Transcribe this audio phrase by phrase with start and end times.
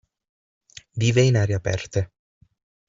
[0.99, 2.01] Vive in aree aperte.